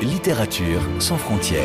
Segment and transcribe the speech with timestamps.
[0.00, 1.64] Littérature sans frontières.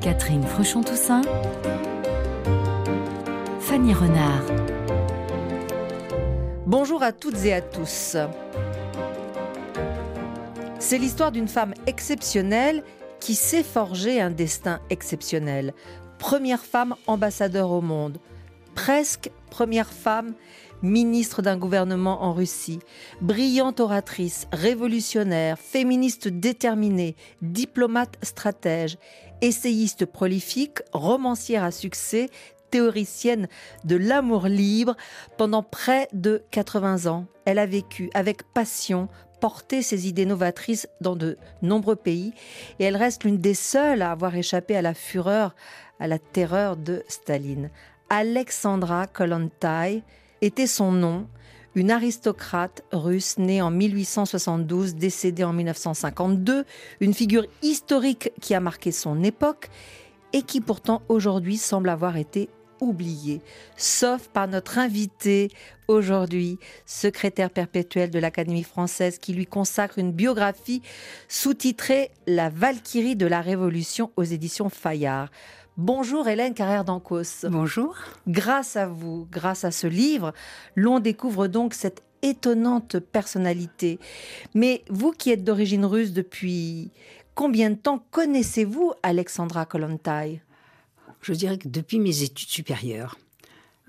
[0.00, 1.22] Catherine Fruchon-Toussaint.
[3.58, 4.44] Fanny Renard.
[6.64, 8.16] Bonjour à toutes et à tous.
[10.78, 12.84] C'est l'histoire d'une femme exceptionnelle
[13.18, 15.74] qui s'est forger un destin exceptionnel.
[16.18, 18.18] Première femme ambassadeur au monde,
[18.76, 20.34] presque première femme
[20.82, 22.78] ministre d'un gouvernement en Russie,
[23.20, 28.98] brillante oratrice, révolutionnaire, féministe déterminée, diplomate stratège,
[29.40, 32.28] essayiste prolifique, romancière à succès,
[32.70, 33.48] théoricienne
[33.84, 34.96] de l'amour libre
[35.36, 37.26] pendant près de 80 ans.
[37.44, 39.08] Elle a vécu avec passion,
[39.40, 42.32] porté ses idées novatrices dans de nombreux pays
[42.78, 45.54] et elle reste l'une des seules à avoir échappé à la fureur,
[46.00, 47.70] à la terreur de Staline.
[48.10, 50.02] Alexandra Kollontai
[50.42, 51.26] était son nom,
[51.74, 56.64] une aristocrate russe née en 1872, décédée en 1952,
[57.00, 59.68] une figure historique qui a marqué son époque
[60.32, 62.48] et qui pourtant aujourd'hui semble avoir été
[62.80, 63.40] oubliée,
[63.76, 65.50] sauf par notre invité
[65.88, 70.82] aujourd'hui, secrétaire perpétuel de l'Académie française, qui lui consacre une biographie
[71.28, 75.30] sous-titrée La Valkyrie de la Révolution aux éditions Fayard.
[75.78, 77.46] Bonjour Hélène Carrère d'Ancos.
[77.48, 77.94] Bonjour.
[78.26, 80.34] Grâce à vous, grâce à ce livre,
[80.74, 84.00] l'on découvre donc cette étonnante personnalité.
[84.56, 86.90] Mais vous qui êtes d'origine russe depuis
[87.36, 90.42] combien de temps connaissez-vous Alexandra Kolontai?
[91.20, 93.16] Je dirais que depuis mes études supérieures.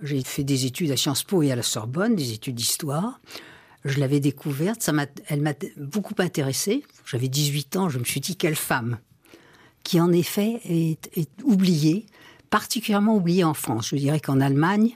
[0.04, 3.20] J'ai fait des études à Sciences Po et à la Sorbonne, des études d'histoire.
[3.84, 4.94] Je l'avais découverte, ça
[5.26, 6.84] elle m'a beaucoup intéressée.
[7.04, 9.00] J'avais 18 ans, je me suis dit quelle femme
[9.90, 12.06] qui en effet est, oublié,
[12.52, 13.88] particulièrement oublié en France.
[13.90, 14.96] Je dirais qu'en Allemagne,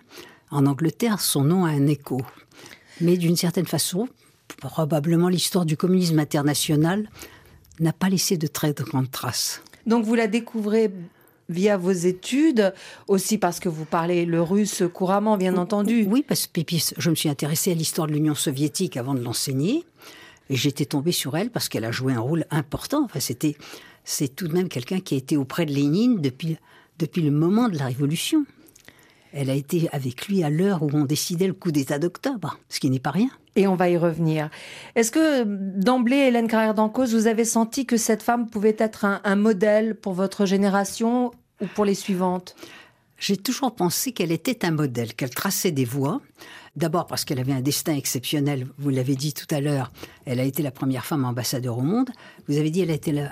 [0.51, 2.21] en Angleterre, son nom a un écho.
[3.01, 4.07] Mais d'une certaine façon,
[4.57, 7.09] probablement l'histoire du communisme international
[7.79, 9.63] n'a pas laissé de très grandes traces.
[9.87, 10.91] Donc vous la découvrez
[11.49, 12.71] via vos études,
[13.07, 16.05] aussi parce que vous parlez le russe couramment, bien entendu.
[16.07, 16.61] Oui, parce que
[16.99, 19.85] je me suis intéressée à l'histoire de l'Union soviétique avant de l'enseigner.
[20.51, 23.05] Et j'étais tombée sur elle parce qu'elle a joué un rôle important.
[23.05, 23.55] Enfin, c'était
[24.03, 26.57] c'est tout de même quelqu'un qui a été auprès de Lénine depuis,
[26.99, 28.45] depuis le moment de la Révolution.
[29.33, 32.79] Elle a été avec lui à l'heure où on décidait le coup d'État d'octobre, ce
[32.79, 33.29] qui n'est pas rien.
[33.55, 34.49] Et on va y revenir.
[34.95, 39.35] Est-ce que d'emblée, Hélène Carrère d'Ancos, vous avez senti que cette femme pouvait être un
[39.35, 41.31] modèle pour votre génération
[41.61, 42.55] ou pour les suivantes?
[43.23, 46.19] J'ai toujours pensé qu'elle était un modèle, qu'elle traçait des voies.
[46.75, 49.93] D'abord parce qu'elle avait un destin exceptionnel, vous l'avez dit tout à l'heure,
[50.25, 52.09] elle a été la première femme ambassadeur au monde.
[52.49, 53.25] Vous avez dit elle a été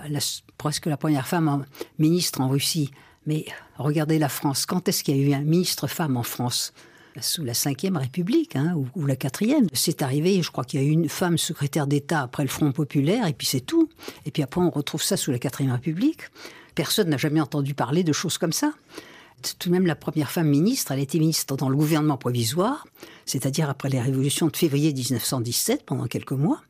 [0.57, 1.65] presque la première femme
[1.99, 2.91] ministre en Russie.
[3.25, 3.43] Mais
[3.77, 6.71] regardez la France, quand est-ce qu'il y a eu un ministre femme en France?
[7.19, 9.67] Sous la Ve République hein, ou, ou, la quatrième.
[9.73, 12.71] C'est arrivé, je crois qu'il y a eu une femme secrétaire d'État après le Front
[12.71, 13.89] populaire, et puis c'est tout.
[14.25, 16.21] Et puis après, on retrouve ça sous la quatrième République.
[16.75, 18.71] Personne n'a jamais entendu parler de choses comme ça
[19.41, 20.91] tout de même la première femme ministre.
[20.91, 22.85] Elle été ministre dans le gouvernement provisoire,
[23.25, 26.61] c'est-à-dire après les révolutions de février 1917, pendant quelques mois.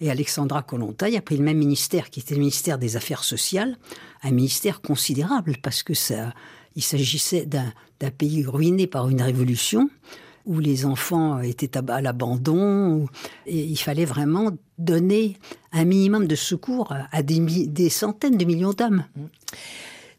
[0.00, 3.76] Et Alexandra Kollontai a pris le même ministère, qui était le ministère des Affaires sociales,
[4.22, 6.32] un ministère considérable, parce que ça,
[6.76, 9.90] il s'agissait d'un pays ruiné par une révolution,
[10.46, 13.06] où les enfants étaient à, l'abandon,
[13.46, 15.36] et il fallait vraiment donner
[15.72, 19.04] un minimum de secours à des, des centaines de millions d'hommes.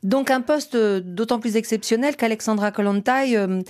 [0.04, 3.62] Donc un poste d'autant plus exceptionnel qu'Alexandra Kollontai, euh,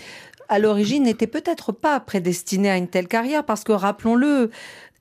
[0.48, 4.52] à l'origine, n'était peut-être pas prédestinée à une telle carrière, parce que rappelons-le,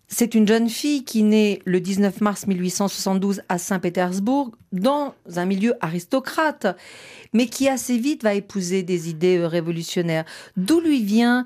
[0.08, 5.74] c'est une jeune fille qui naît le 19 mars 1872 à Saint-Pétersbourg, dans un milieu
[5.80, 6.66] aristocrate,
[7.34, 10.24] mais qui assez vite va épouser des idées euh, révolutionnaires.
[10.56, 11.44] D'où lui vient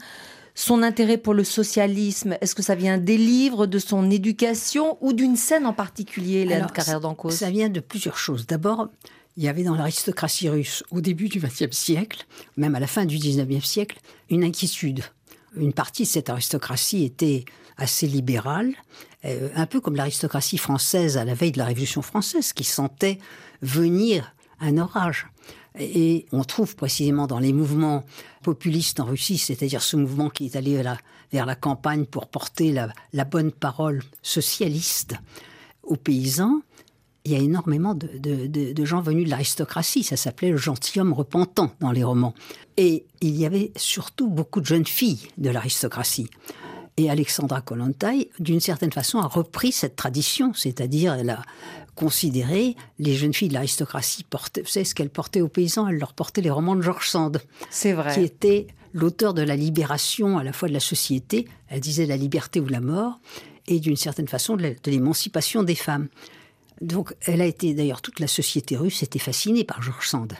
[0.55, 2.37] son intérêt pour le socialisme?
[2.41, 6.69] Est-ce que ça vient des livres, de son éducation ou d'une scène en particulier, Hélène
[6.73, 8.47] Carrère d'Encausse Ça vient de plusieurs choses.
[8.47, 8.91] D'abord,
[9.37, 12.27] il y avait dans l'aristocratie russe, au début du XXe siècle,
[12.57, 13.99] même à la fin du XIXe siècle,
[14.31, 15.03] une inquiétude.
[15.57, 17.45] Une partie de cette aristocratie était
[17.77, 18.73] assez libérale,
[19.25, 23.19] euh, un peu comme l'aristocratie française à la veille de la Révolution française, qui sentait
[23.63, 25.27] venir un orage.
[25.79, 28.05] Et on trouve précisément dans les mouvements
[28.43, 30.77] populistes en Russie, c'est-à-dire ce mouvement qui est allé
[31.33, 32.73] vers la, campagne pour porter
[33.13, 35.15] la bonne parole socialiste
[35.83, 36.61] aux paysans,
[37.25, 40.03] il y a énormément de, gens venus de l'aristocratie.
[40.03, 42.35] Ça s'appelait le gentilhomme repentant dans les romans.
[42.77, 46.29] Et il y avait surtout beaucoup de jeunes filles de l'aristocratie.
[46.97, 51.43] Et Alexandra Kollontai, d'une certaine façon, a repris cette tradition, c'est-à-dire elle a
[51.95, 56.15] considéré les jeunes filles de l'aristocratie, vous savez ce qu'elles portaient aux paysans, elles leur
[56.15, 57.41] portaient les romans de George Sand.
[57.71, 58.15] C'est vrai.
[58.15, 62.17] Qui était l'auteur de la libération à la fois de la société, elle disait la
[62.17, 63.21] liberté ou la mort,
[63.69, 66.09] et d'une certaine façon de l'émancipation des femmes.
[66.83, 70.33] Donc, elle a été d'ailleurs toute la société russe était fascinée par Georges Sand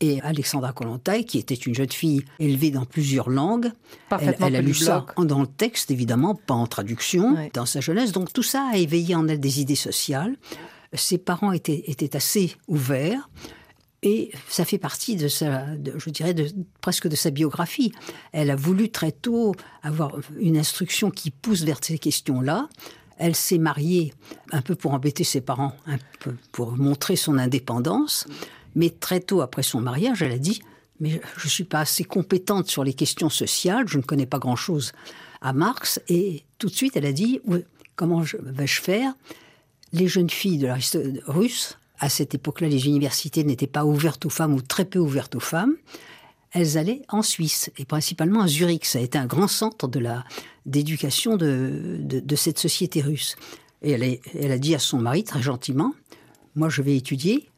[0.00, 3.70] et Alexandra Kollontai, qui était une jeune fille élevée dans plusieurs langues.
[4.10, 8.10] Elle, elle, a lu ça dans le texte, évidemment, pas en traduction, dans sa jeunesse.
[8.10, 10.36] Donc tout ça a éveillé en elle des idées sociales.
[10.92, 13.28] Ses parents étaient, étaient assez ouverts.
[14.02, 15.64] Et ça fait partie de sa,
[15.96, 16.50] je dirais, de,
[16.82, 17.92] presque de sa biographie.
[18.32, 22.68] Elle a voulu très tôt avoir une instruction qui pousse vers ces questions-là.
[23.18, 24.12] Elle s'est mariée
[24.52, 28.26] un peu pour embêter ses parents, un peu pour montrer son indépendance.
[28.74, 30.62] Mais très tôt après son mariage, elle a dit
[31.00, 34.38] Mais je ne suis pas assez compétente sur les questions sociales, je ne connais pas
[34.38, 34.92] grand-chose
[35.40, 36.00] à Marx.
[36.08, 37.40] Et tout de suite, elle a dit
[37.96, 39.14] Comment vais-je faire?
[39.92, 40.78] Les jeunes filles de la
[41.28, 45.36] russe, à cette époque-là, les universités n'étaient pas ouvertes aux femmes ou très peu ouvertes
[45.36, 45.76] aux femmes.
[46.54, 48.86] Elles allaient en Suisse et principalement à Zurich.
[48.86, 50.24] Ça a été un grand centre de la
[50.66, 53.36] d'éducation de, cette société russe.
[53.82, 55.92] Et elle, elle a dit à son mari très gentiment
[56.54, 57.48] Moi, je vais étudier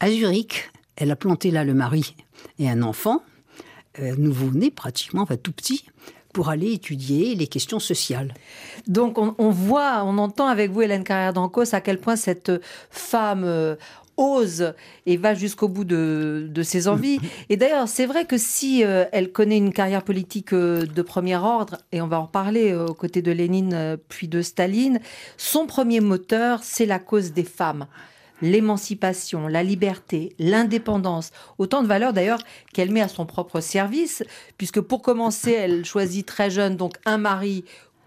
[0.00, 0.70] à Zurich.
[0.96, 2.14] Elle a planté là le mari
[2.58, 3.22] et un enfant,
[3.98, 5.86] euh, nouveau-né pratiquement, tout petit,
[6.32, 8.34] pour aller étudier les questions sociales.
[8.86, 12.52] Donc on, voit, on entend avec vous, Hélène Carrière d'Ancos, à quel point cette
[12.90, 13.76] femme euh,
[14.16, 14.74] ose
[15.06, 17.18] et va jusqu'au bout de, ses envies.
[17.48, 21.78] Et d'ailleurs, c'est vrai que si euh, elle connaît une carrière politique de premier ordre,
[21.92, 25.00] et on va en parler aux côtés de Lénine puis de Staline,
[25.36, 27.86] son premier moteur, c'est la cause des femmes
[28.42, 32.40] l'émancipation, la liberté, l'indépendance, autant de valeurs d'ailleurs
[32.72, 34.22] qu'elle met à son propre service,
[34.58, 37.64] puisque pour commencer, elle choisit très jeune donc un mari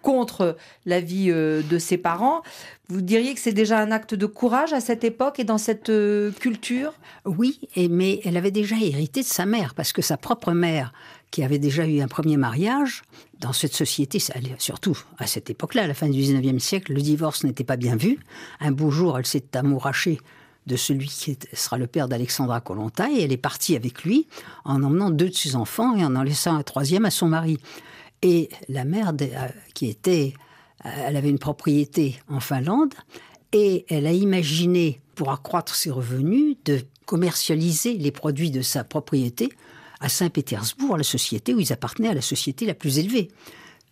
[0.07, 0.56] contre
[0.86, 2.42] la vie euh, de ses parents.
[2.88, 5.89] Vous diriez que c'est déjà un acte de courage à cette époque et dans cette
[5.89, 6.94] euh, culture?
[7.25, 10.94] Oui, mais elle avait déjà hérité de sa mère, parce que sa propre mère,
[11.30, 13.01] qui avait déjà eu un premier mariage,
[13.42, 14.19] dans cette société,
[14.59, 17.98] surtout à cette époque-là, à la fin du 19e siècle, le divorce n'était pas bien
[17.98, 18.18] vu.
[18.62, 20.21] Un beau jour, elle s'est amourachée
[20.68, 24.27] de celui qui sera le père d'Alexandra Kollontai et elle est partie avec lui
[24.63, 27.57] en emmenant deux de ses enfants et en en laissant un troisième à son mari.
[28.21, 30.33] Et la mère, euh, qui était,
[30.85, 32.93] euh, elle avait une propriété en Finlande
[33.53, 39.49] et elle a imaginé, pour accroître ses revenus, de commercialiser les produits de sa propriété
[39.99, 43.29] à Saint-Pétersbourg, la société où ils appartenaient à la société la plus élevée.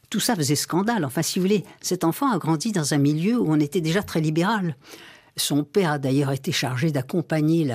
[0.10, 1.06] Tout ça faisait scandale.
[1.06, 4.04] Enfin, si vous voulez, cet enfant a grandi dans un milieu où on était déjà
[4.04, 4.76] très libéral.
[5.38, 7.68] Son père a d'ailleurs été chargé d'accompagner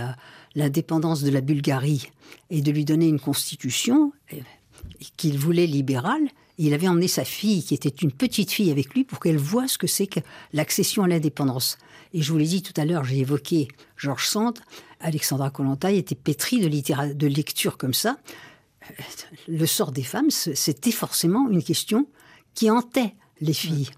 [0.55, 2.11] l'indépendance de la Bulgarie
[2.51, 4.13] et de lui donner une constitution
[5.17, 6.29] qu'il voulait libérale.
[6.63, 9.67] Il avait emmené sa fille, qui était une petite fille, avec lui pour qu'elle voie
[9.67, 10.21] ce que c'est que
[10.53, 11.79] l'accession à l'indépendance.
[12.13, 14.59] Et je vous l'ai dit tout à l'heure, j'ai évoqué Georges Sand.
[15.01, 18.19] Alexandra Kollontai était pétrie de, de lecture comme ça.
[19.49, 22.07] Le sort des femmes, c'était forcément une question
[22.53, 23.89] qui hantait les filles.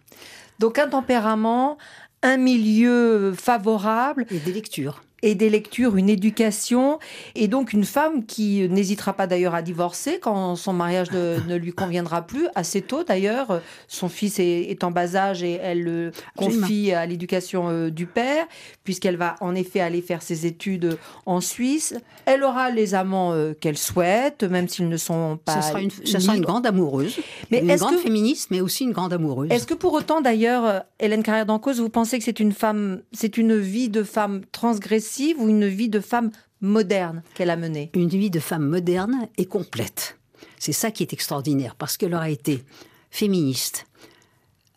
[0.61, 1.79] Donc un tempérament,
[2.23, 4.25] un milieu favorable.
[4.31, 6.99] Et des lectures et des lectures, une éducation,
[7.35, 11.73] et donc une femme qui n'hésitera pas d'ailleurs à divorcer quand son mariage ne, lui
[11.73, 13.61] conviendra plus, assez tôt d'ailleurs.
[13.87, 18.47] Son fils est, en bas âge et elle le confie à l'éducation euh, du père,
[18.83, 21.95] puisqu'elle va en effet aller faire ses études en Suisse.
[22.27, 25.63] Elle aura les amants euh, qu'elle souhaite, même s'ils ne sont pas.
[25.63, 27.21] Ce sera une, sera une grande amoureuse,
[27.51, 29.51] mais une grande féministe, mais aussi une grande amoureuse.
[29.53, 33.39] Est-ce que pour autant d'ailleurs, Hélène Carrière d'Ancause, vous pensez que c'est une femme, c'est
[33.39, 37.91] une vie de femme transgressive ou une vie de femme moderne qu'elle a menée?
[37.95, 40.19] Une vie de femme moderne et complète.
[40.59, 42.65] C'est ça qui est extraordinaire, parce qu'elle aura été
[43.11, 43.87] féministe,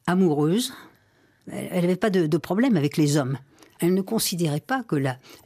[0.07, 0.73] amoureuse,
[1.47, 3.37] elle n'avait pas de, problème avec les hommes.
[3.79, 4.95] Elle ne considérait pas que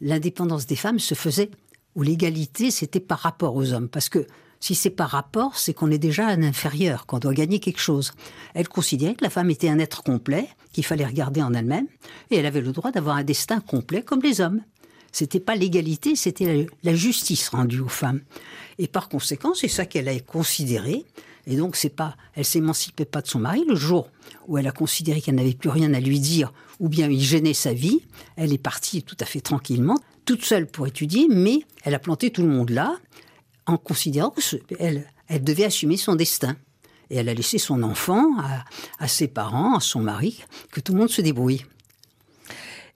[0.01, 1.51] l'indépendance des femmes se faisait,
[1.95, 3.89] ou l'égalité, c'était par rapport aux hommes.
[3.89, 4.25] Parce que
[4.59, 8.13] si c'est par rapport, c'est qu'on est déjà un inférieur, qu'on doit gagner quelque chose.
[8.53, 11.87] Elle considérait que la femme était un être complet, qu'il fallait regarder en elle-même,
[12.29, 14.61] et elle avait le droit d'avoir un destin complet comme les hommes.
[15.11, 18.21] C'était pas l'égalité, c'était la, justice rendue aux femmes.
[18.77, 21.05] Et par conséquent, c'est ça qu'elle a considéré.
[21.47, 23.63] Et donc, c'est pas, elle s'émancipait pas de son mari.
[23.67, 24.09] Le jour
[24.47, 27.53] où elle a considéré qu'elle n'avait plus rien à lui dire, ou bien il gênait
[27.53, 28.01] sa vie,
[28.35, 32.29] elle est partie tout à fait tranquillement, toute seule pour étudier, mais elle a planté
[32.29, 32.97] tout le monde là,
[33.65, 34.33] en considérant
[34.67, 36.55] qu'elle elle devait assumer son destin.
[37.11, 38.35] Et elle a laissé son enfant
[38.99, 41.65] à ses parents, à son mari, que tout le monde se débrouille.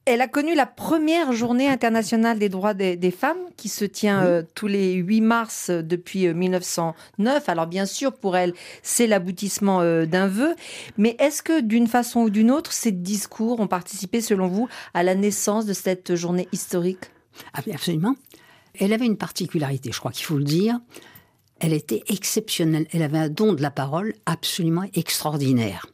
[0.05, 4.43] Elle a connu la première journée internationale des droits des, femmes qui se tient euh,
[4.53, 6.95] tous les 8 mars euh, depuis 1909.
[7.19, 10.55] Euh, Alors bien sûr, pour elle, c'est l'aboutissement d'un vœu.
[10.97, 15.03] Mais est-ce que d'une façon ou d'une autre, ces discours ont participé, selon vous, à
[15.03, 17.05] la naissance de cette journée historique?
[17.53, 18.15] Ah, Absolument.
[18.77, 20.79] Elle avait une particularité, je crois qu'il faut le dire.
[21.61, 22.87] elle était exceptionnelle.
[22.91, 25.92] Elle avait un don de la parole absolument extraordinaire.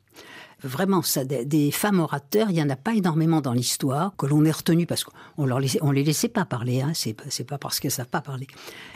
[0.63, 4.43] Vraiment, ça, des, femmes orateurs, il n'y en a pas énormément dans l'histoire que l'on
[4.43, 6.81] ait retenu parce qu'on on les laissait pas parler.
[6.81, 7.13] Hein, c'est,
[7.45, 8.47] pas parce qu'elles savent pas parler.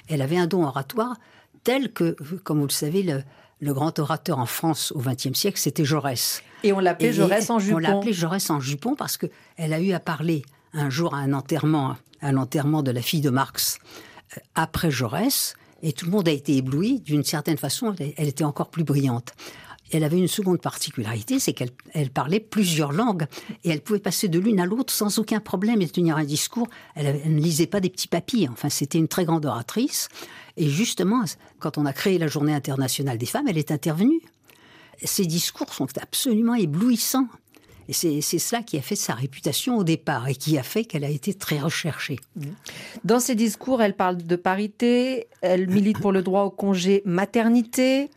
[0.10, 1.16] Elle avait un don oratoire
[1.64, 3.24] tel que, comme vous le savez, le,
[3.62, 6.44] le grand orateur en France au XXe siècle, c'était Jaurès.
[6.64, 7.78] Et on l'appelait Jaurès en jupon.
[7.78, 10.44] On l'appelait Jaurès en jupon parce que elle a eu à parler
[10.74, 13.80] un jour à un enterrement, à l'enterrement de la fille de Marx,
[14.36, 17.00] euh, après Jaurès, et tout le monde a été ébloui.
[17.00, 19.34] D'une certaine façon, elle était encore plus brillante
[19.94, 23.26] elle avait une seconde particularité, c'est qu'elle parlait plusieurs langues
[23.64, 26.68] et elle pouvait passer de l'une à l'autre sans aucun problème et tenir un discours.
[26.96, 28.50] Elle, ne lisait pas des petits papiers.
[28.50, 30.10] Enfin, c'était une très grande oratrice.
[30.58, 31.24] Et justement,
[31.60, 34.22] quand on a créé la Journée internationale des femmes, elle est intervenue.
[35.04, 37.28] Ses discours sont absolument éblouissants.
[37.90, 41.04] Et c'est cela qui a fait sa réputation au départ et qui a fait qu'elle
[41.04, 42.18] a été très recherchée.
[43.04, 48.10] Dans ses discours, elle parle de parité, elle milite pour le droit au congé maternité,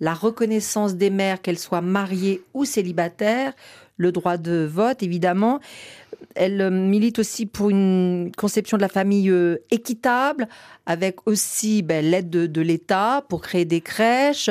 [0.00, 3.52] la reconnaissance des mères, qu'elles soient mariées ou célibataires,
[3.96, 5.60] le droit de vote, évidemment.
[6.34, 10.48] Elle euh, milite aussi pour une conception de la famille euh, équitable,
[10.84, 14.50] avec aussi ben, l'aide de, l'État pour créer des crèches.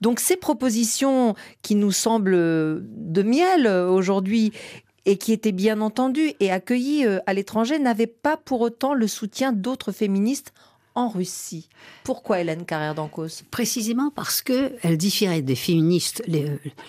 [0.00, 4.52] Donc ces propositions qui nous semblent euh, de miel aujourd'hui
[5.04, 9.52] et qui étaient bien entendues et accueillies à l'étranger n'avaient pas pour autant le soutien
[9.52, 10.52] d'autres féministes
[10.96, 11.68] en Russie.
[12.02, 16.22] Pourquoi Hélène Carrère d'Ancos Précisément parce que elle différait des féministes.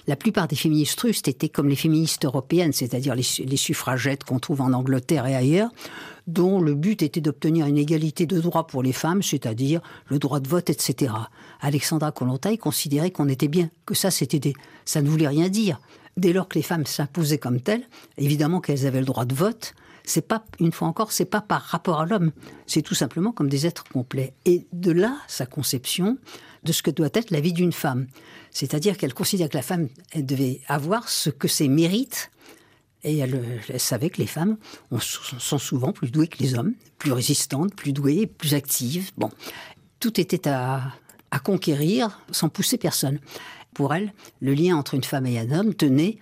[0.07, 4.61] la plupart des féministes russes étaient comme les féministes européennes, c'est-à-dire les, suffragettes qu'on trouve
[4.61, 5.69] en Angleterre et ailleurs,
[6.25, 10.39] dont le but était d'obtenir une égalité de droits pour les femmes, c'est-à-dire le droit
[10.39, 11.13] de vote, etc.
[11.59, 14.53] Alexandra Kollontai considérait qu'on était bien, que ça, c'était
[14.85, 15.79] ça ne voulait rien dire.
[16.15, 17.87] Dès lors que les femmes s'imposaient comme telles,
[18.17, 19.75] évidemment qu'elles avaient le droit de vote,
[20.07, 22.31] c'est pas, une fois encore, c'est pas par rapport à l'homme.
[22.65, 24.33] C'est tout simplement comme des êtres complets.
[24.45, 26.17] Et de là, sa conception
[26.63, 28.07] de ce que doit être la vie d'une femme.
[28.51, 32.31] C'est-à-dire qu'elle considère que la femme, devait avoir ce que c'est mérite.
[33.03, 33.41] Et elle,
[33.79, 34.57] savait que les femmes
[34.99, 39.11] sont souvent plus douées que les hommes, plus résistantes, plus douées, plus actives.
[39.17, 39.29] Bon,
[39.99, 40.83] tout était à,
[41.31, 43.19] à conquérir sans pousser personne.
[43.73, 46.17] Pour elle, le lien entre une femme et un homme tenait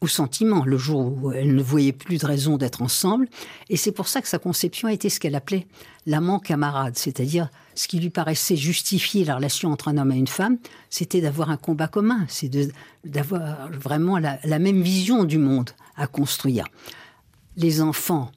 [0.00, 3.28] au sentiment, le jour où elle ne voyait plus de raison d'être ensemble.
[3.68, 5.66] Et c'est pour ça que sa conception a été ce qu'elle appelait
[6.06, 10.26] l'amant camarade, c'est-à-dire ce qui lui paraissait justifier la relation entre un homme et une
[10.26, 12.50] femme, c'était d'avoir un combat commun, c'est
[13.04, 16.64] d'avoir vraiment la, même vision du monde à construire.
[17.56, 18.32] Les enfants,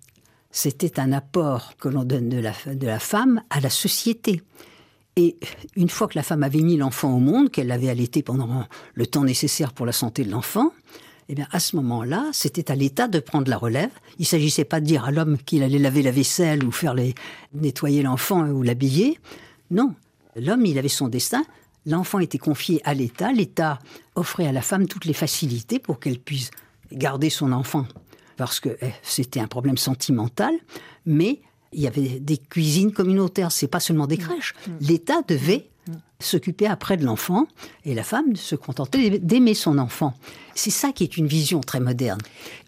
[0.52, 4.42] c'était un apport que l'on donne de la, de la femme à la société.
[5.16, 5.38] Et
[5.76, 9.08] une fois que la femme avait mis l'enfant au monde, qu'elle l'avait allaité pendant le
[9.08, 10.74] temps nécessaire pour la santé de l'enfant,
[11.30, 13.92] eh bien, à ce moment-là, c'était à l'État de prendre la relève.
[14.20, 16.94] Il ne s'agissait pas de dire à l'homme qu'il allait laver la vaisselle ou faire
[16.94, 17.16] les,
[17.54, 19.20] nettoyer l'enfant ou l'habiller.
[19.72, 19.96] Non.
[20.36, 21.44] L'homme, il avait son destin.
[21.86, 23.32] L'enfant était confié à l'État.
[23.32, 23.80] L'État
[24.16, 26.52] offrait à la femme toutes les facilités pour qu'elle puisse
[26.92, 27.86] garder son enfant
[28.38, 30.54] parce que eh, c'était un problème sentimental.
[31.06, 34.54] Mais il y avait des cuisines communautaires, c'est pas seulement des crèches.
[34.80, 35.70] L'État devait
[36.24, 37.48] s'occuper après de l'enfant
[37.86, 40.14] et la femme se contenter d'aimer son enfant.
[40.56, 42.20] C'est ça qui est une vision très moderne.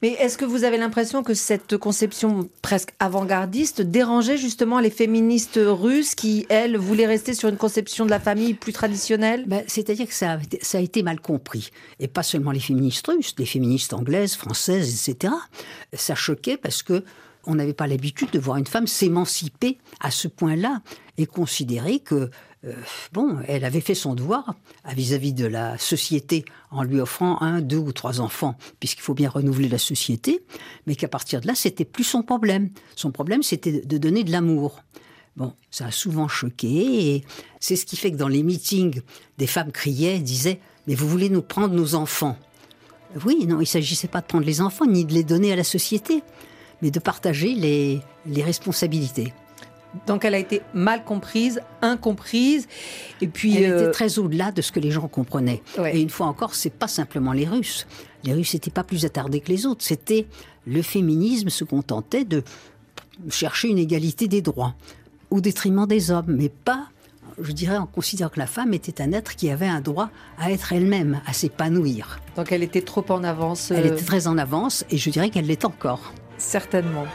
[0.01, 5.59] Mais est-ce que vous avez l'impression que cette conception presque avant-gardiste dérangeait justement les féministes
[5.63, 9.43] russes qui, elles, voulaient rester sur une conception de la famille plus traditionnelle?
[9.45, 11.69] Ben, C'est-à-dire que ça a, ça a été mal compris.
[11.99, 15.33] Et pas seulement les féministes russes, les féministes anglaises, françaises, etc.
[15.93, 17.03] Ça choquait parce que
[17.47, 20.81] on n'avait pas l'habitude de voir une femme s'émanciper à ce point-là
[21.17, 22.29] et considérer que
[22.65, 22.73] euh,
[23.13, 24.55] bon, elle avait fait son devoir
[24.85, 29.29] vis-à-vis de la société en lui offrant un, deux ou trois enfants, puisqu'il faut bien
[29.29, 30.43] renouveler la société,
[30.87, 32.69] mais qu'à partir de là, c'était plus son problème.
[32.95, 34.81] Son problème, c'était de donner de l'amour.
[35.35, 37.23] Bon, ça a souvent choqué, et
[37.59, 39.01] c'est ce qui fait que dans les meetings,
[39.37, 42.37] des femmes criaient, disaient Mais vous voulez nous prendre nos enfants?
[43.25, 45.55] Oui, non, il ne s'agissait pas de prendre les enfants, ni de les donner à
[45.55, 46.23] la société,
[46.81, 49.33] mais de partager les responsabilités.
[50.07, 52.67] Donc elle a été mal comprise, incomprise,
[53.21, 55.61] et puis elle était euh, très au-delà de ce que les gens comprenaient.
[55.91, 57.87] Et une fois encore, c'est pas simplement les Russes.
[58.23, 59.83] Les Russes n'étaient pas plus attardés que les autres.
[59.83, 60.27] C'était
[60.65, 62.43] le féminisme se contentait de
[63.29, 64.75] chercher une égalité des droits
[65.29, 66.89] au détriment des hommes, mais pas
[67.41, 70.51] je dirais, en considérant que la femme était un être qui avait un droit à
[70.51, 72.19] être elle-même, à s'épanouir.
[72.35, 73.71] Donc elle était trop en avance.
[73.71, 76.13] Elle était euh, très en avance, et je dirais qu'elle l'est encore.
[76.37, 77.05] Certainement.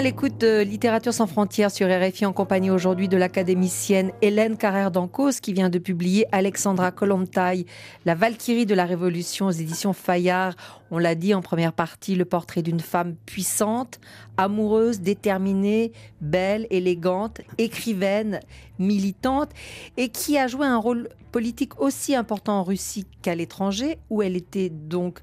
[0.00, 4.90] À l'écoute de Littérature sans frontières sur RFI en compagnie aujourd'hui de l'académicienne Hélène Carrère
[4.90, 7.66] d'Ancos qui vient de publier Alexandra Kolontai,
[8.06, 10.54] La Valkyrie de la Révolution aux éditions Fayard.
[10.90, 14.00] On l'a dit en première partie, le portrait d'une femme puissante,
[14.38, 15.92] amoureuse, déterminée,
[16.22, 18.40] belle, élégante, écrivaine,
[18.78, 19.50] militante
[19.98, 24.36] et qui a joué un rôle politique aussi important en Russie qu'à l'étranger où elle
[24.36, 25.20] était donc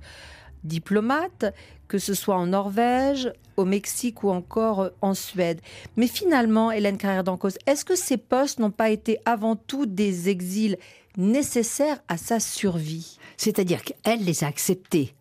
[0.64, 1.52] diplomate,
[1.88, 5.62] que ce soit en Norvège, au Mexique ou encore euh, en Suède.
[5.98, 10.30] Mais finalement, Hélène Carrère d'Ancos, est-ce que ces postes n'ont pas été avant tout des
[10.30, 10.78] exils
[11.18, 13.18] nécessaires à sa survie?
[13.36, 15.14] C'est-à-dire qu'elle les a acceptés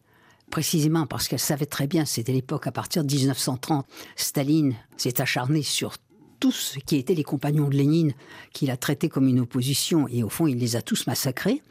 [0.51, 5.63] précisément parce qu'elle savait très bien, c'était l'époque à partir de 1930, Staline s'est acharné
[5.63, 5.97] sur
[6.39, 8.13] tous qui étaient les compagnons de Lénine,
[8.53, 11.63] qu'il a traités comme une opposition, et au fond, il les a tous massacrés.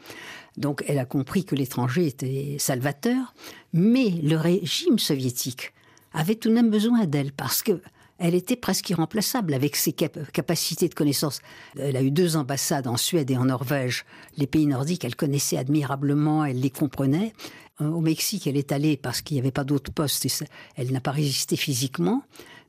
[0.56, 3.34] Donc elle a compris que l'étranger était salvateur,
[3.72, 5.72] mais le régime soviétique
[6.16, 7.80] avait tout de même besoin d'elle parce que
[8.18, 11.40] elle était presque irremplaçable avec ses capacités de connaissance.
[11.78, 14.06] Elle a eu deux ambassades en Suède et en Norvège.
[14.38, 17.34] Les pays nordiques, elle connaissait admirablement, elle les comprenait.
[17.82, 20.30] Euh, au Mexique, elle est allée parce qu'il n'y avait pas d'autres postes et
[20.76, 22.22] elle n'a pas résisté physiquement.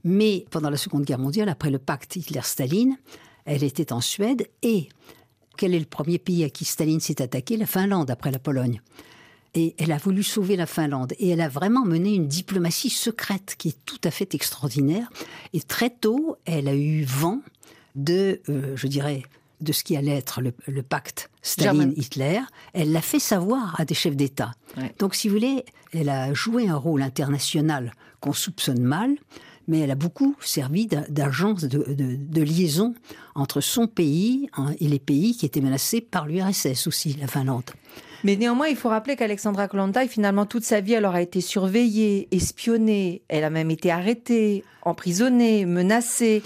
[0.04, 2.98] Mais pendant la Seconde Guerre mondiale, après le pacte Hitler-Staline,
[3.46, 4.89] elle était en Suède et
[5.58, 7.56] quel est le premier pays à qui Staline s'est attaqué?
[7.56, 8.82] La Finlande, après la Pologne.
[9.54, 11.13] Et elle a voulu sauver la Finlande.
[11.20, 15.10] Et elle a vraiment mené une diplomatie secrète qui est tout à fait extraordinaire.
[15.54, 17.42] Et très tôt, elle a eu vent
[17.96, 19.24] de, euh, je dirais,
[19.62, 22.42] de ce qui allait être le, pacte Staline-Hitler.
[22.74, 24.54] Elle l'a fait savoir à des chefs d'État.
[25.00, 29.16] Donc, si vous voulez, elle a joué un rôle international qu'on soupçonne mal
[29.68, 32.96] mais elle a beaucoup servi d'agence de, liaison
[33.36, 37.70] entre son pays hein, et les pays qui étaient menacés par l'URSS aussi, la Finlande.
[38.27, 42.27] Mais néanmoins, il faut rappeler qu'Alexandra Kollontai, finalement, toute sa vie, elle aura été surveillée,
[42.31, 43.22] espionnée.
[43.29, 46.44] Elle a même été arrêtée, emprisonnée, menacée.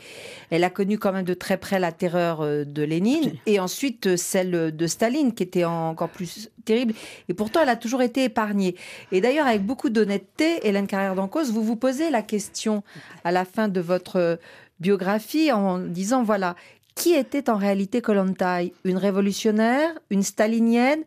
[0.52, 4.06] Elle a connu quand même de très près la terreur euh, de Lénine et ensuite
[4.06, 6.94] euh, celle de Staline, qui était encore plus terrible.
[7.30, 8.76] Et pourtant, elle a toujours été épargnée.
[9.12, 12.84] Et d'ailleurs, avec beaucoup d'honnêteté, Hélène Carrère d'Ancos, vous vous posez la question
[13.24, 14.36] à la fin de votre euh,
[14.80, 16.56] biographie en disant, voilà,
[16.94, 21.02] qui était en réalité Kollontai Une révolutionnaire Une stalinienne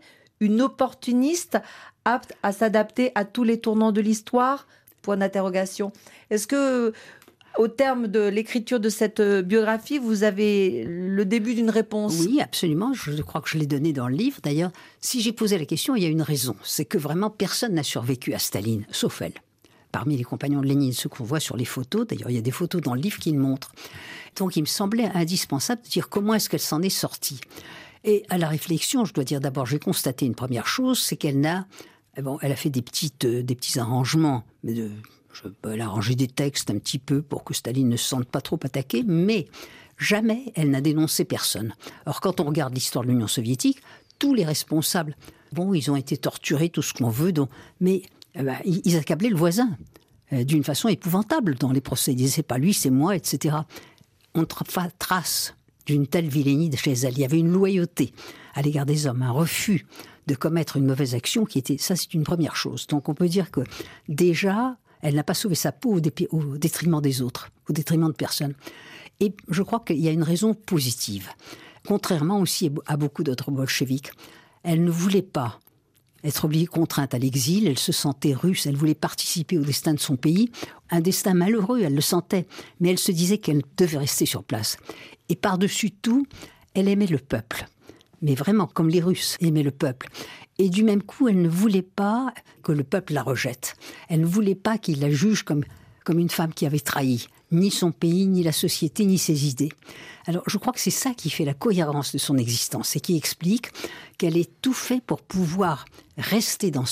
[0.44, 1.59] une opportuniste
[2.04, 4.66] apte à s'adapter à tous les tournants de l'histoire?
[5.02, 5.92] Point d'interrogation.
[6.30, 6.92] Est-ce que
[7.57, 12.18] au terme de l'écriture de cette euh, biographie, vous avez le début d'une réponse?
[12.20, 12.92] Oui, absolument.
[12.94, 14.38] Je crois que je l'ai donné dans le livre.
[14.42, 16.57] D'ailleurs, si j'ai posé la question, il y a une raison.
[16.64, 19.35] C'est que vraiment personne n'a survécu à Staline, sauf elle.
[19.92, 22.42] Parmi les compagnons de Lénine, ceux qu'on voit sur les photos, d'ailleurs, il y a
[22.42, 23.72] des photos dans le livre qui le montrent.
[24.35, 27.40] Donc, il me semblait indispensable de dire comment est-ce qu'elle s'en est sortie.
[28.04, 31.40] Et à la réflexion, je dois dire d'abord, j'ai constaté une première chose, c'est qu'elle
[31.40, 31.66] n'a,
[32.16, 34.90] eh bon, elle a fait des petites, euh, des petits arrangements, mais de,
[35.32, 38.26] je, elle a arrangé des textes un petit peu pour que Staline ne se sente
[38.26, 39.46] pas trop attaqué, mais
[39.96, 41.74] jamais elle n'a dénoncé personne.
[42.04, 43.80] Or, quand on regarde l'histoire de l'Union soviétique,
[44.18, 45.16] tous les responsables,
[45.52, 47.48] bon, ils ont été torturés, tout ce qu'on veut, donc,
[47.80, 48.02] mais
[48.34, 49.76] eh ben, ils accablaient le voisin
[50.32, 52.12] euh, d'une façon épouvantable dans les procès.
[52.12, 53.56] Ils disaient pas lui, c'est moi, etc.
[54.34, 55.54] On ne trace
[55.86, 57.12] d'une telle vilainie chez elle.
[57.12, 58.12] Il y avait une loyauté
[58.54, 59.86] à l'égard des hommes, un refus
[60.26, 62.86] de commettre une mauvaise action qui était, ça c'est une première chose.
[62.86, 63.60] Donc on peut dire que
[64.08, 68.16] déjà, elle n'a pas sauvé sa peau au, au détriment des autres, au détriment de
[68.16, 68.54] personne.
[69.20, 71.28] Et je crois qu'il y a une raison positive.
[71.86, 74.10] Contrairement aussi à beaucoup d'autres bolcheviks,
[74.62, 75.60] elle ne voulait pas
[76.24, 80.00] être obligée, contrainte à l'exil, elle se sentait russe, elle voulait participer au destin de
[80.00, 80.50] son pays,
[80.90, 82.46] un destin malheureux, elle le sentait,
[82.80, 84.78] mais elle se disait qu'elle devait rester sur place.
[85.28, 86.26] Et par-dessus tout,
[86.74, 87.66] elle aimait le peuple.
[88.22, 90.08] Mais vraiment, comme les Russes aimaient le peuple.
[90.58, 92.32] Et du même coup, elle ne voulait pas
[92.62, 93.76] que le peuple la rejette.
[94.08, 95.64] Elle ne voulait pas qu'il la juge comme,
[96.04, 99.70] comme une femme qui avait trahi ni son pays, ni la société, ni ses idées.
[100.26, 103.16] Alors je crois que c'est ça qui fait la cohérence de son existence et qui
[103.16, 103.68] explique
[104.18, 105.84] qu'elle est tout fait pour pouvoir
[106.16, 106.84] rester dans,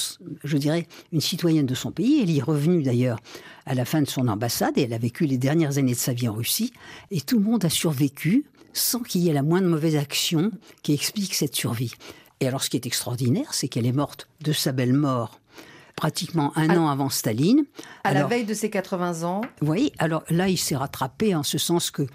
[0.45, 2.21] je dirais, une citoyenne de son pays.
[2.23, 3.19] Elle y est revenue d'ailleurs
[3.65, 6.13] à la fin de son ambassade et elle a vécu les dernières années de sa
[6.13, 6.73] vie en Russie.
[7.11, 10.51] Et tout le monde a survécu sans qu'il y ait la moindre mauvaise action
[10.83, 11.93] qui explique cette survie.
[12.41, 15.41] Et alors ce qui est extraordinaire, c'est qu'elle est morte de sa belle mort
[15.97, 17.65] pratiquement un an avant Staline.
[18.05, 19.43] À la veille de ses 80 ans.
[19.61, 22.07] Oui, alors là, il s'est rattrapé en ce sens que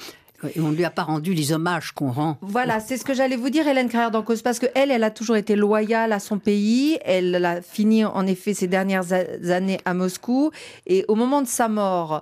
[0.55, 2.37] et on ne lui a pas rendu les hommages qu'on rend.
[2.41, 5.35] Voilà, c'est ce que j'allais vous dire, Hélène Carrère d'Ancos, parce qu'elle, elle a toujours
[5.35, 6.99] été loyale à son pays.
[7.03, 10.51] Elle a fini, en effet, ses dernières années à Moscou.
[10.85, 12.21] Et au moment de sa mort,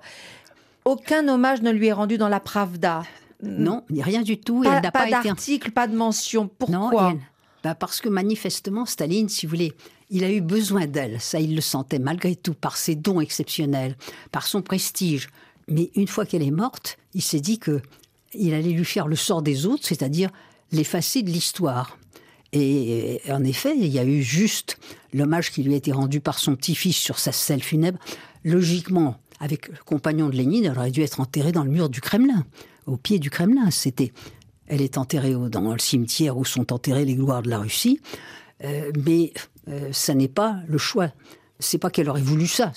[0.85, 3.03] aucun hommage ne lui est rendu dans la Pravda.
[3.43, 4.61] Non, rien du tout.
[4.63, 6.49] Pas, pas, pas d'article, pas de mention.
[6.57, 7.11] Pourquoi?
[7.11, 7.19] non,
[7.65, 9.73] bah Parce que manifestement, Staline, si vous voulez,
[10.11, 11.19] il a eu besoin d'elle.
[11.19, 13.97] Ça, il le sentait malgré tout, par ses dons exceptionnels,
[14.31, 15.29] par son prestige
[15.67, 17.81] Mais une fois qu'elle est morte, il s'est dit que
[18.35, 20.29] il allait lui faire le sort des autres, c'est-à-dire
[20.71, 21.97] l'effacer de l'histoire.
[22.53, 24.77] Et en effet, il y a eu juste
[25.11, 27.97] l'hommage qui lui a été rendu par son petit-fils sur sa selle funèbre.
[28.43, 31.99] Logiquement, avec le compagnon de Lénine, elle aurait dû être enterrée dans le mur du
[31.99, 32.45] Kremlin,
[32.85, 33.71] au pied du Kremlin.
[33.71, 34.13] C'était,
[34.67, 37.99] elle est enterrée dans le cimetière où sont enterrées les gloires de la Russie,
[38.63, 39.33] euh, mais
[39.67, 41.11] euh, ça n'est pas le choix.
[41.59, 42.73] C'est pas qu'elle aurait voulu ça,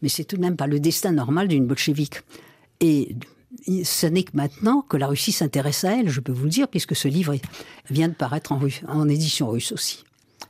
[0.00, 2.20] mais c'est tout de même pas le destin normal d'une bolchevique.
[2.80, 3.14] Et
[3.84, 6.68] ce n'est que maintenant que la Russie s'intéresse à elle, je peux vous le dire,
[6.68, 7.36] puisque ce livre
[7.90, 10.04] vient de paraître en édition russe aussi.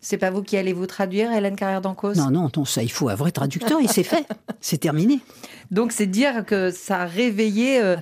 [0.04, 2.90] C'est pas vous qui allez vous traduire, Hélène Carrière d'Ancos Non, non, non, ça, il
[2.90, 4.26] faut un vrai traducteur et c'est fait.
[4.60, 5.20] C'est terminé.
[5.70, 7.96] Donc, c'est dire que ça a réveillé euh,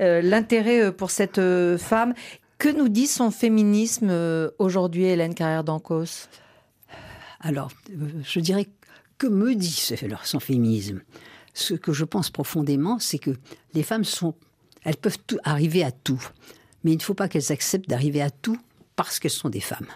[0.00, 1.40] euh, l'intérêt euh, pour cette
[1.78, 2.14] femme.
[2.58, 4.12] Que nous dit son féminisme
[4.58, 6.28] aujourd'hui, Hélène Carrière d'Ancos
[7.40, 7.70] Alors,
[8.22, 8.68] je dirais
[9.18, 9.84] que me dit
[10.22, 11.00] son féminisme?
[11.52, 13.32] Ce que je pense profondément, c'est que
[13.74, 14.34] les femmes sont.
[14.84, 16.22] Elles peuvent arriver à tout.
[16.84, 18.58] Mais il ne faut pas qu'elles acceptent d'arriver à tout
[18.96, 19.88] parce qu'elles sont des femmes.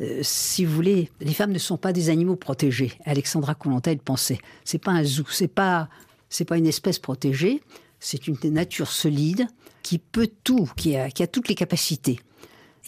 [0.00, 2.92] Euh, si vous voulez, les femmes ne sont pas des animaux protégés.
[3.04, 4.38] Alexandra Kollontai le pensait.
[4.64, 5.88] C'est pas un zoo, c'est pas,
[6.28, 7.62] c'est pas une espèce protégée.
[7.98, 9.46] C'est une nature solide
[9.82, 12.18] qui peut tout, qui a, qui a toutes les capacités.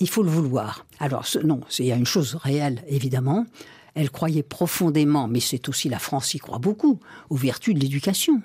[0.00, 0.86] Il faut le vouloir.
[1.00, 3.46] Alors non, il y a une chose réelle évidemment.
[3.94, 6.98] Elle croyait profondément, mais c'est aussi la France qui croit beaucoup,
[7.28, 8.40] aux vertus de l'éducation.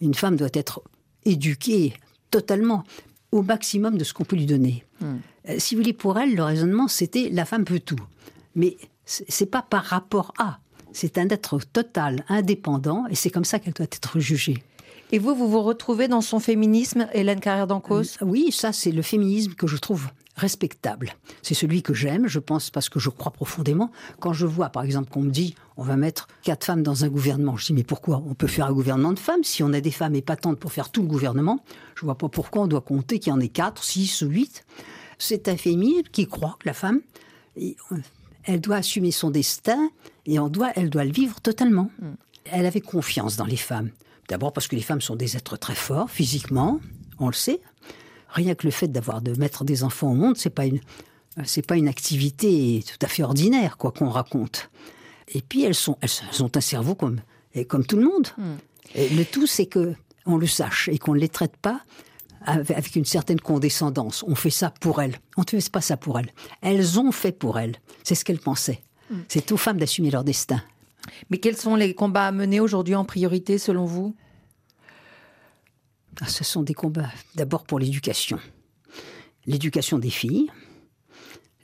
[0.00, 0.82] Une femme doit être
[1.24, 1.94] éduquée
[2.30, 2.84] totalement,
[3.32, 4.84] au maximum de ce qu'on peut lui donner.
[5.00, 5.16] Hmm.
[5.48, 8.00] Euh, si vous voulez, pour elle, le raisonnement, c'était la femme peut tout.
[8.54, 10.58] Mais c'est pas par rapport à.
[10.92, 14.62] C'est un être total, indépendant, et c'est comme ça qu'elle doit être jugée.
[15.12, 19.02] Et vous, vous vous retrouvez dans son féminisme, Hélène Carrère d'Ancos Oui, ça, c'est le
[19.02, 21.14] féminisme que je trouve respectable.
[21.42, 23.90] C'est celui que j'aime, je pense, parce que je crois profondément.
[24.20, 27.08] Quand je vois, par exemple, qu'on me dit on va mettre quatre femmes dans un
[27.08, 29.80] gouvernement, je dis mais pourquoi On peut faire un gouvernement de femmes si on a
[29.80, 31.60] des femmes épatantes pour faire tout le gouvernement?
[31.94, 34.64] Je vois pas pourquoi on doit compter qu'il y en ait quatre, six ou huit.
[35.18, 37.00] C'est un féminisme qui croit que la femme,
[38.44, 39.90] elle doit assumer son destin
[40.26, 41.90] et on doit, elle doit le vivre totalement.
[42.00, 42.06] Mm.
[42.46, 43.90] Elle avait confiance dans les femmes.
[44.28, 46.80] D'abord parce que les femmes sont des êtres très forts physiquement,
[47.18, 47.60] on le sait.
[48.28, 50.80] Rien que le fait d'avoir de mettre des enfants au monde, c'est pas une
[51.44, 54.70] c'est pas une activité tout à fait ordinaire quoi qu'on raconte.
[55.28, 57.20] Et puis elles sont elles ont un cerveau comme
[57.54, 58.28] et comme tout le monde.
[58.38, 58.54] Mm.
[58.94, 59.94] Et le tout c'est que
[60.26, 61.82] on le sache et qu'on ne les traite pas
[62.44, 64.22] avec une certaine condescendance.
[64.26, 65.18] On fait ça pour elles.
[65.36, 66.30] On ne fait pas ça pour elles.
[66.60, 67.76] Elles ont fait pour elles.
[68.02, 68.82] C'est ce qu'elles pensaient.
[69.10, 69.16] Mm.
[69.28, 70.62] C'est aux femmes d'assumer leur destin.
[71.30, 74.14] Mais quels sont les combats à mener aujourd'hui en priorité selon vous?
[76.20, 78.38] Ah, Ce sont des combats d'abord pour l'éducation.
[79.46, 80.50] L'éducation des filles,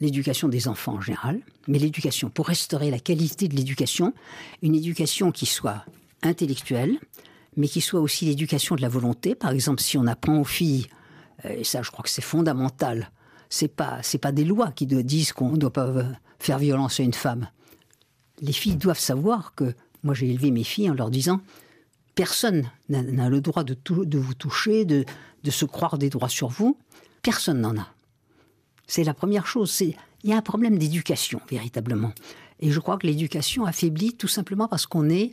[0.01, 4.12] l'éducation des enfants en général, mais l'éducation pour restaurer la qualité de l'éducation,
[4.62, 5.85] une éducation qui soit
[6.23, 6.99] intellectuelle,
[7.57, 9.35] mais qui soit aussi l'éducation de la volonté.
[9.35, 10.87] Par exemple, si on apprend aux filles,
[11.45, 13.11] euh, et ça je crois que c'est fondamental,
[13.49, 16.05] c'est pas c'est pas des lois qui disent qu'on ne doit pas euh,
[16.39, 17.49] faire violence à une femme.
[18.41, 21.41] Les filles doivent savoir que moi j'ai élevé mes filles en leur disant
[22.15, 23.77] personne n'a le droit de,
[24.19, 25.05] vous toucher, de,
[25.43, 26.77] de se croire des droits sur vous.
[27.23, 27.87] Personne n'en a.
[28.87, 29.81] C'est la première chose.
[29.81, 32.13] il y a un problème d'éducation véritablement.
[32.59, 35.33] Et je crois que l'éducation affaiblit tout simplement parce qu'on est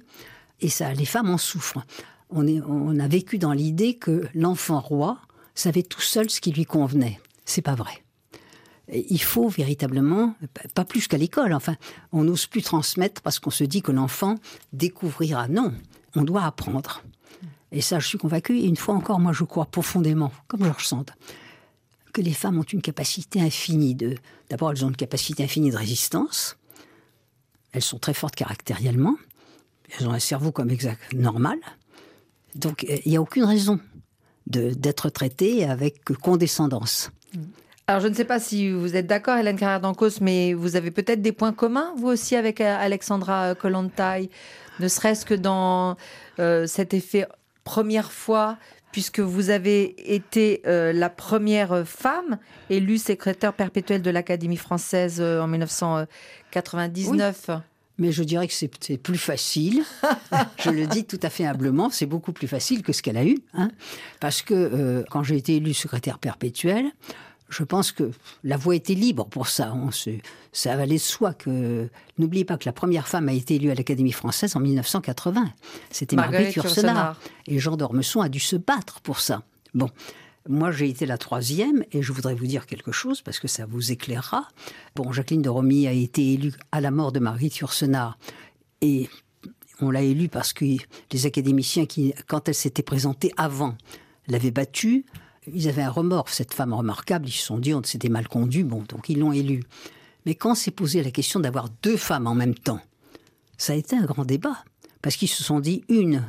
[0.62, 1.86] et ça, les femmes en souffrent.
[2.30, 5.20] On, a vécu dans l'idée que l'enfant roi
[5.56, 7.22] savait tout seul ce qui lui convenait.
[7.46, 8.04] C'est pas vrai.
[8.92, 10.36] il faut véritablement,
[10.74, 11.76] pas plus qu'à l'école, enfin,
[12.12, 14.36] on n'ose plus transmettre parce qu'on se dit que l'enfant
[14.74, 15.48] découvrira.
[15.48, 15.74] Non,
[16.16, 17.02] on doit apprendre.
[17.72, 20.66] Et ça, je suis convaincue, et une fois encore, moi je crois profondément, comme je
[20.66, 21.06] le ressens,
[22.14, 24.16] que les femmes ont une capacité infinie de.
[24.50, 26.58] D'abord, elles ont une capacité infinie de résistance.
[27.74, 29.16] Elles sont très fortes caractériellement.
[29.90, 31.58] Elles ont un cerveau comme exact normal.
[32.56, 33.80] Donc euh, il n'y a aucune raison
[34.46, 37.12] d'être traitées avec condescendance.
[37.88, 40.92] Alors, je ne sais pas si vous êtes d'accord, Hélène Carrère d'Ancos, mais vous avez
[40.92, 44.30] peut-être des points communs, vous aussi, avec euh, Alexandra Kollontai,
[44.80, 45.98] ne serait-ce que dans
[46.40, 47.28] euh, cet effet
[47.66, 48.58] première fois,
[48.92, 57.50] puisque vous avez été la première femme élue secrétaire perpétuelle de l'Académie française en 1999
[57.98, 59.84] mais je dirais que c'est plus facile.
[60.60, 63.26] je le dis tout à fait humblement, c'est beaucoup plus facile que ce qu'elle a
[63.26, 63.40] eu.
[63.54, 63.70] Hein,
[64.20, 66.92] parce que euh, quand j'ai été élu secrétaire perpétuel,
[67.50, 68.12] je pense que
[68.44, 69.74] la voie était libre pour ça.
[69.74, 70.10] On se,
[70.52, 71.90] ça valait de soi que.
[72.18, 75.50] N'oubliez pas que la première femme a été élue à l'Académie française en 1980.
[75.90, 77.18] C'était Marguerite Yourcenar.
[77.48, 79.44] Et Jean d'Ormesson a dû se battre pour ça.
[79.74, 79.90] Bon.
[80.50, 83.66] Moi, j'ai été la troisième et je voudrais vous dire quelque chose parce que ça
[83.66, 84.48] vous éclairera.
[84.96, 88.18] Bon, Jacqueline de Romy a été élue à la mort de Marguerite Yourcenar
[88.82, 89.10] et
[89.82, 93.76] on l'a élue parce que les académiciens, qui, quand elle s'était présentée avant,
[94.28, 95.06] l'avaient battue.
[95.54, 97.28] Ils avaient un remords, cette femme remarquable.
[97.28, 99.64] Ils se sont dit, on s'était mal conduit, bon, donc ils l'ont élue.
[100.26, 102.82] Mais quand s'est posé la question d'avoir deux femmes en même temps,
[103.58, 104.64] ça a été un grand débat.
[105.02, 106.24] Parce qu'ils se sont dit, une,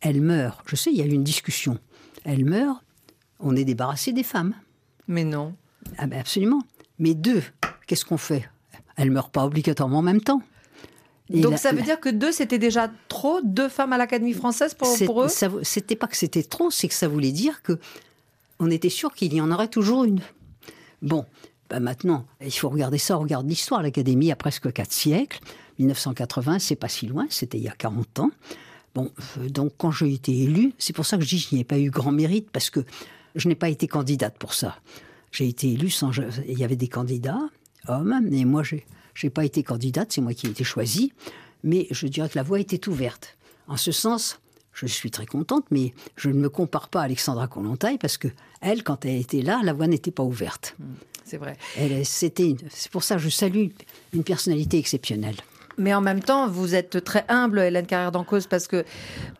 [0.00, 0.62] elle meurt.
[0.66, 1.78] Je sais, il y a eu une discussion.
[2.24, 2.82] Elle meurt,
[3.40, 4.54] on est débarrassé des femmes.
[5.08, 5.54] Mais non.
[5.98, 6.62] Ah ben absolument.
[6.98, 7.42] Mais deux,
[7.86, 8.48] qu'est-ce qu'on fait?
[8.96, 10.42] Elle meurt pas obligatoirement en même temps.
[11.28, 14.74] Et Donc ça veut dire que deux, c'était déjà trop, deux femmes à l'Académie française
[14.74, 15.28] pour, pour eux?
[15.62, 17.78] C'était pas que c'était trop, c'est que ça voulait dire que
[18.58, 20.20] on était sûr qu'il y en aurait toujours une.
[21.02, 21.26] Bon,
[21.68, 23.82] ben maintenant, il faut regarder ça, on regarde l'histoire.
[23.82, 25.40] L'Académie a presque quatre siècles.
[25.78, 28.30] 1980, c'est pas si loin, c'était il y a 40 ans.
[28.94, 31.54] Bon, euh, donc quand j'ai été élue, c'est pour ça que je dis que je
[31.56, 32.80] n'y ai pas eu grand mérite, parce que
[33.36, 34.76] je n'ai pas été candidate pour ça.
[35.30, 36.10] J'ai été élue sans.
[36.48, 37.40] Il y avait des candidats,
[37.88, 38.76] hommes, et moi, je
[39.22, 41.12] n'ai pas été candidate, c'est moi qui ai été choisie.
[41.62, 43.36] Mais je dirais que la voie était ouverte.
[43.68, 44.40] En ce sens,
[44.72, 48.28] je suis très contente, mais je ne me compare pas à Alexandra Kollontai parce que
[48.60, 50.76] elle, quand elle était là, la voie n'était pas ouverte.
[50.78, 50.84] Mmh,
[51.24, 51.56] c'est vrai.
[52.04, 53.68] C'était, c'est pour ça que je salue
[54.12, 55.36] une personnalité exceptionnelle.
[55.78, 58.84] Mais en même temps, vous êtes très humble, Hélène Carrère d'Encausse, parce que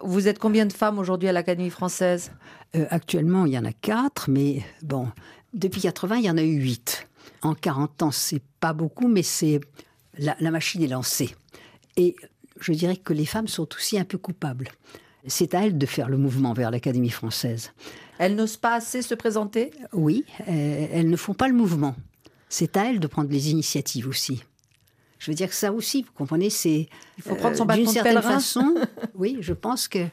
[0.00, 2.32] vous êtes combien de femmes aujourd'hui à l'Académie française?
[2.74, 5.08] Euh, Actuellement, il y en a quatre, mais bon,
[5.54, 7.08] depuis 80, il y en a eu huit.
[7.42, 9.60] En 40 ans, c'est pas beaucoup, mais c'est
[10.18, 11.34] la, la machine est lancée.
[11.96, 12.16] Et
[12.60, 14.68] je dirais que les femmes sont aussi un peu coupables.
[15.26, 17.72] C'est à elles de faire le mouvement vers l'Académie française.
[18.18, 19.72] Elles n'osent pas assez se présenter?
[19.92, 21.96] Oui, euh, elles ne font pas le mouvement.
[22.48, 24.44] C'est à elles de prendre les initiatives aussi.
[25.18, 27.82] Je veux dire que ça aussi, vous comprenez, c'est il faut prendre son euh, bâton
[27.82, 28.74] d'une certaine façon.
[29.14, 30.06] oui, je pense que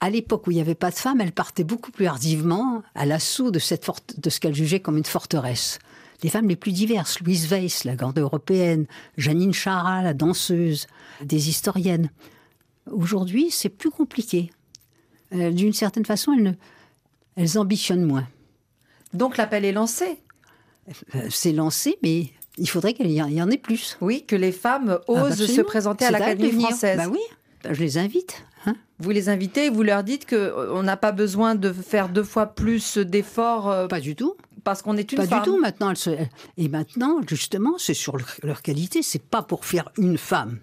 [0.00, 3.06] à l'époque où il n'y avait pas de femmes, elle partait beaucoup plus hardivement à
[3.06, 5.78] l'assaut de, cette de ce qu'elle jugeait comme une forteresse.
[6.24, 10.88] Les femmes les plus diverses, Louise Weiss, la grande européenne, Janine Chara, la danseuse,
[11.22, 12.10] des historiennes.
[12.90, 14.50] Aujourd'hui, c'est plus compliqué.
[15.34, 16.52] Euh, d'une certaine façon, elles, ne,
[17.36, 18.26] elles ambitionnent moins.
[19.14, 20.18] Donc l'appel est lancé
[21.14, 23.96] euh, C'est lancé, mais il faudrait qu'il y en ait plus.
[24.00, 26.96] Oui, que les femmes ah, bah, osent se présenter à l'Académie française.
[26.96, 27.20] Bah oui,
[27.68, 28.44] je les invite.
[28.64, 28.76] Hein.
[29.00, 32.46] vous les invitez, vous leur dites qu'on euh, n'a pas besoin de faire deux fois
[32.46, 33.70] plus d'efforts.
[33.70, 34.36] Euh, pas du tout.
[34.62, 35.38] Parce qu'on est une pas femme.
[35.40, 35.60] Pas du tout.
[35.60, 35.92] Maintenant,
[36.56, 39.02] et maintenant, justement, c'est sur leur qualité.
[39.02, 40.60] C'est pas pour faire une femme.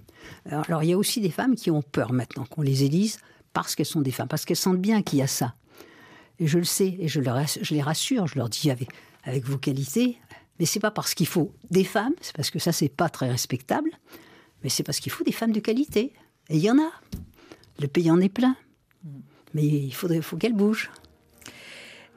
[0.50, 3.20] Alors, il y a aussi des femmes qui ont peur maintenant qu'on les élise
[3.52, 5.56] parce qu'elles sont des femmes, parce qu'elles sentent bien qu'il y a ça.
[6.40, 8.90] Et je le sais, et je, leur, je les rassure, je leur dis avec,
[9.24, 10.18] avec vos qualités,
[10.60, 13.30] mais c'est pas parce qu'il faut des femmes, c'est parce que ça c'est pas très
[13.30, 13.92] respectable,
[14.64, 16.14] mais c'est parce qu'il faut des femmes de qualité.
[16.50, 16.92] Et il y en a.
[17.80, 18.56] Le pays en est plein.
[19.54, 20.92] Mais il faudrait, faut qu'elles bougent.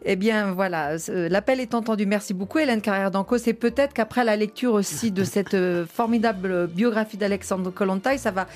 [0.05, 2.07] Eh bien, voilà, l'appel est entendu.
[2.07, 3.39] Merci beaucoup, Hélène Carrière d'Anco.
[3.39, 8.49] C'est peut-être qu'après la lecture aussi de cette euh, formidable biographie d'Alexandre Kollontai, ça va,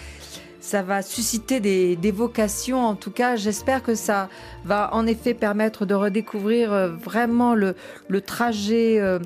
[0.66, 2.85] ça va susciter des, vocations.
[2.85, 4.29] En tout cas, j'espère que ça
[4.64, 7.76] va en effet permettre de redécouvrir euh, vraiment le,
[8.09, 8.98] le trajet.
[9.00, 9.18] Euh,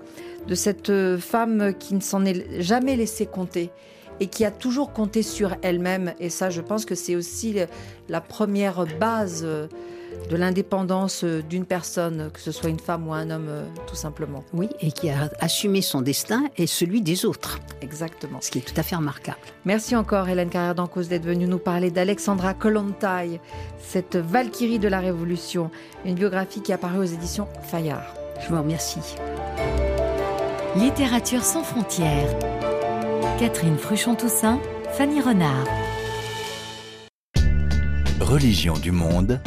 [0.49, 3.71] de cette euh, femme qui ne s'en est jamais laissée compter
[4.21, 6.15] et qui a toujours compté sur elle-même.
[6.19, 7.57] Et ça, je pense que c'est aussi
[8.09, 9.47] la première base
[10.29, 13.51] de l'indépendance euh, d'une personne, que ce soit une femme ou un homme,
[13.87, 14.45] tout simplement.
[14.53, 17.59] Oui, et qui a assumé son destin et celui des autres.
[17.83, 18.39] Exactement.
[18.41, 19.39] Ce qui est tout à fait remarquable.
[19.65, 23.41] Merci encore, Hélène Carrière d'Ancos, d'être venue nous parler d'Alexandra Kollontai,
[23.79, 25.71] cette Valkyrie de la Révolution,
[26.05, 28.15] une biographie qui apparaît aux éditions Fayard.
[28.43, 29.01] Je vous remercie.
[30.77, 32.39] Littérature sans frontières.
[33.39, 34.61] Catherine Fruchon-Toussaint,
[34.93, 35.67] Fanny Renard.
[38.21, 39.41] Religion du monde.